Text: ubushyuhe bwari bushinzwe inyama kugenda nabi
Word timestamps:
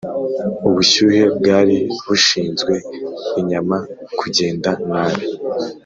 ubushyuhe 0.67 1.21
bwari 1.37 1.77
bushinzwe 2.05 2.73
inyama 3.39 3.77
kugenda 4.19 4.69
nabi 4.89 5.25